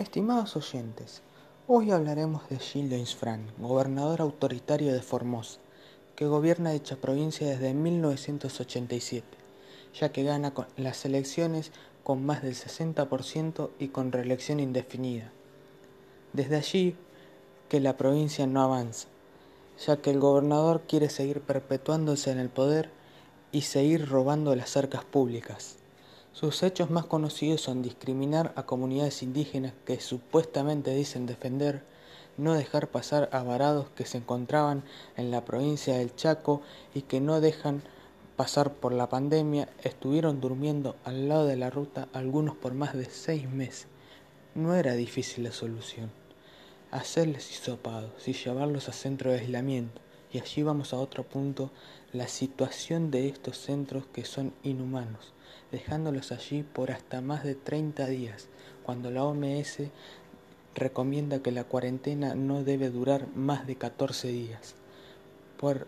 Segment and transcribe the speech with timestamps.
[0.00, 1.20] Estimados oyentes,
[1.68, 5.60] hoy hablaremos de Gilles Fran, gobernador autoritario de Formosa,
[6.16, 9.26] que gobierna dicha provincia desde 1987,
[9.92, 11.70] ya que gana las elecciones
[12.02, 15.32] con más del 60% y con reelección indefinida.
[16.32, 16.96] Desde allí
[17.68, 19.06] que la provincia no avanza,
[19.86, 22.88] ya que el gobernador quiere seguir perpetuándose en el poder
[23.52, 25.79] y seguir robando las arcas públicas.
[26.32, 31.82] Sus hechos más conocidos son discriminar a comunidades indígenas que supuestamente dicen defender,
[32.36, 34.84] no dejar pasar a varados que se encontraban
[35.16, 36.62] en la provincia del Chaco
[36.94, 37.82] y que no dejan
[38.36, 43.04] pasar por la pandemia, estuvieron durmiendo al lado de la ruta algunos por más de
[43.06, 43.88] seis meses.
[44.54, 46.10] No era difícil la solución.
[46.90, 50.00] Hacerles hisopados y llevarlos a centro de aislamiento.
[50.32, 51.70] Y allí vamos a otro punto,
[52.12, 55.32] la situación de estos centros que son inhumanos
[55.70, 58.48] dejándolos allí por hasta más de 30 días,
[58.82, 59.78] cuando la OMS
[60.74, 64.74] recomienda que la cuarentena no debe durar más de 14 días.
[65.58, 65.86] Por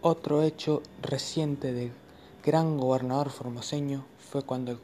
[0.00, 1.92] otro hecho reciente del
[2.44, 4.78] gran gobernador formoseño fue cuando el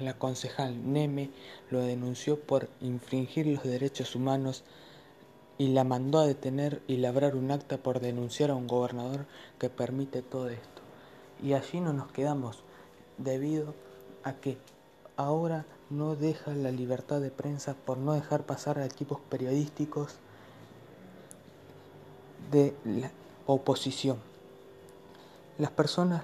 [0.00, 1.30] la concejal Neme
[1.70, 4.64] lo denunció por infringir los derechos humanos
[5.58, 9.26] y la mandó a detener y labrar un acta por denunciar a un gobernador
[9.58, 10.82] que permite todo esto.
[11.42, 12.62] Y allí no nos quedamos,
[13.18, 13.74] debido
[14.22, 14.56] a que
[15.16, 20.16] ahora no deja la libertad de prensa por no dejar pasar a equipos periodísticos
[22.52, 23.10] de la
[23.46, 24.18] oposición.
[25.58, 26.22] Las personas,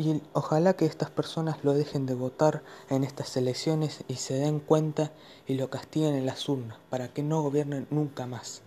[0.00, 4.58] y ojalá que estas personas lo dejen de votar en estas elecciones y se den
[4.58, 5.12] cuenta
[5.46, 8.62] y lo castiguen en las urnas para que no gobiernen nunca más.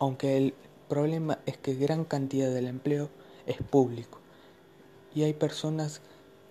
[0.00, 0.54] Aunque el
[0.88, 3.10] problema es que gran cantidad del empleo
[3.46, 4.18] es público
[5.14, 6.00] y hay personas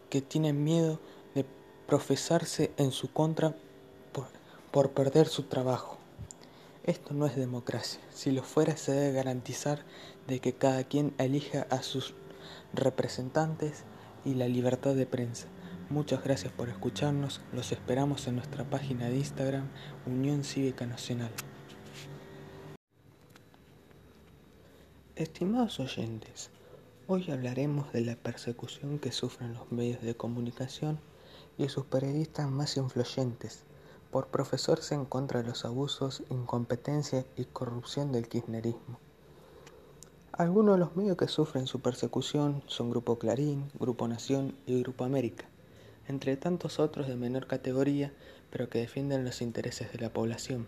[0.09, 1.01] que tienen miedo
[1.35, 1.45] de
[1.85, 3.53] profesarse en su contra
[4.71, 5.97] por, perder su trabajo.
[6.85, 7.99] Esto no es democracia.
[8.13, 9.83] Si lo fuera se debe garantizar
[10.25, 12.13] de que cada quien elija a sus
[12.73, 13.83] representantes
[14.25, 15.47] y la libertad de prensa.
[15.89, 17.41] Muchas gracias por escucharnos.
[17.53, 19.67] Los esperamos en nuestra página de Instagram,
[20.05, 21.31] Unión Cívica Nacional.
[25.15, 26.49] Estimados oyentes,
[27.05, 31.01] Hoy hablaremos de la persecución que sufren los medios de comunicación
[31.57, 33.63] y sus periodistas más influyentes
[34.09, 38.99] por profesarse en contra los abusos, incompetencia y corrupción del kirchnerismo.
[40.35, 45.03] Algunos de los medios que sufren su persecución son Grupo Clarín, Grupo Nación y Grupo
[45.03, 45.45] América,
[46.07, 48.11] entre tantos otros de menor categoría,
[48.49, 50.65] pero que defienden los intereses de la población.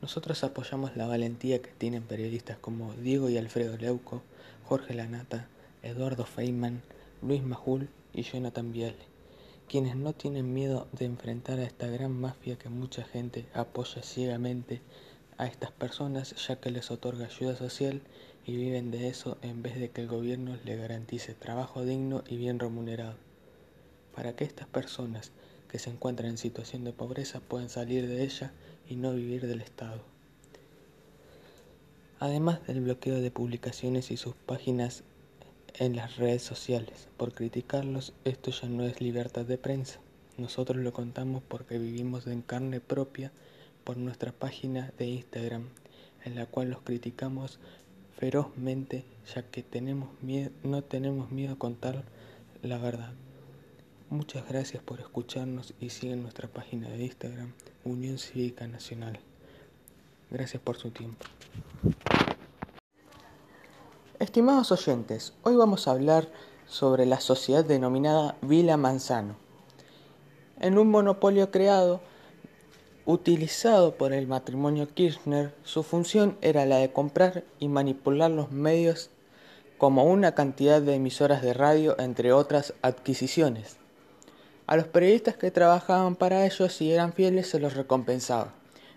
[0.00, 4.22] Nosotros apoyamos la valentía que tienen periodistas como Diego y Alfredo Leuco,
[4.66, 5.46] Jorge Lanata,
[5.82, 6.80] Eduardo Feynman,
[7.20, 8.96] Luis Majul y Jonathan Viale,
[9.68, 14.80] quienes no tienen miedo de enfrentar a esta gran mafia que mucha gente apoya ciegamente
[15.38, 18.02] a estas personas ya que les otorga ayuda social
[18.44, 22.36] y viven de eso en vez de que el gobierno les garantice trabajo digno y
[22.36, 23.14] bien remunerado.
[24.14, 25.30] Para que estas personas
[25.68, 28.52] que se encuentran en situación de pobreza puedan salir de ella
[28.88, 30.02] y no vivir del Estado.
[32.18, 35.04] Además del bloqueo de publicaciones y sus páginas
[35.74, 37.06] en las redes sociales.
[37.16, 40.00] Por criticarlos, esto ya no es libertad de prensa.
[40.36, 43.30] Nosotros lo contamos porque vivimos en carne propia
[43.88, 45.66] por nuestra página de Instagram,
[46.26, 47.58] en la cual los criticamos
[48.18, 52.04] ferozmente, ya que tenemos miedo, no tenemos miedo a contar
[52.60, 53.14] la verdad.
[54.10, 59.20] Muchas gracias por escucharnos y siguen nuestra página de Instagram, Unión Cívica Nacional.
[60.30, 61.24] Gracias por su tiempo.
[64.18, 66.28] Estimados oyentes, hoy vamos a hablar
[66.66, 69.36] sobre la sociedad denominada Vila Manzano.
[70.60, 72.02] En un monopolio creado,
[73.08, 79.08] utilizado por el matrimonio Kirchner, su función era la de comprar y manipular los medios
[79.78, 83.78] como una cantidad de emisoras de radio, entre otras adquisiciones.
[84.66, 88.52] A los periodistas que trabajaban para ellos y eran fieles se los recompensaba,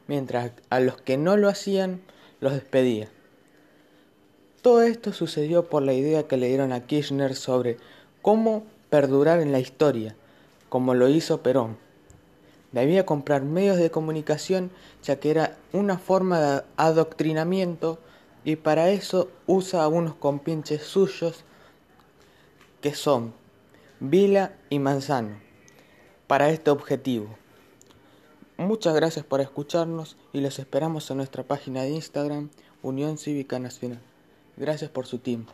[0.08, 2.02] mientras a los que no lo hacían
[2.42, 3.08] los despedía.
[4.62, 7.78] Todo esto sucedió por la idea que le dieron a Kirchner sobre
[8.22, 10.18] cómo perdurar en la historia,
[10.68, 11.78] como lo hizo Perón.
[12.72, 14.72] Debía comprar medios de comunicación
[15.04, 18.00] ya que era una forma de adoctrinamiento
[18.44, 21.44] y para eso usa a unos compinches suyos
[22.82, 23.34] que son
[24.00, 25.38] Vila y Manzano
[26.28, 27.28] para este objetivo.
[28.58, 32.50] Muchas gracias por escucharnos y los esperamos en nuestra página de Instagram,
[32.82, 34.02] Unión Cívica Nacional.
[34.56, 35.52] Gracias por su tiempo.